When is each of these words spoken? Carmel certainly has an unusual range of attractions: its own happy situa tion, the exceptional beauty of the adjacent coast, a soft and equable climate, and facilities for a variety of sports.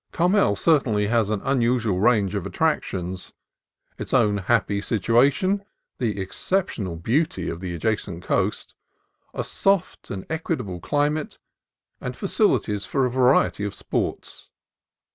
Carmel 0.11 0.55
certainly 0.55 1.09
has 1.09 1.29
an 1.29 1.41
unusual 1.43 1.99
range 1.99 2.33
of 2.33 2.47
attractions: 2.47 3.33
its 3.99 4.15
own 4.15 4.37
happy 4.39 4.81
situa 4.81 5.31
tion, 5.31 5.63
the 5.99 6.19
exceptional 6.19 6.95
beauty 6.95 7.49
of 7.51 7.59
the 7.59 7.75
adjacent 7.75 8.23
coast, 8.23 8.73
a 9.35 9.43
soft 9.43 10.09
and 10.09 10.25
equable 10.27 10.79
climate, 10.79 11.37
and 11.99 12.17
facilities 12.17 12.83
for 12.83 13.05
a 13.05 13.11
variety 13.11 13.63
of 13.63 13.75
sports. 13.75 14.49